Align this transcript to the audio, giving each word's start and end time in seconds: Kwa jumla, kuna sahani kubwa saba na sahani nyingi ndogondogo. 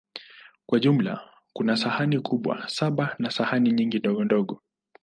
Kwa 0.65 0.79
jumla, 0.79 1.29
kuna 1.53 1.77
sahani 1.77 2.19
kubwa 2.19 2.67
saba 2.69 3.15
na 3.19 3.31
sahani 3.31 3.71
nyingi 3.71 3.99
ndogondogo. 3.99 4.61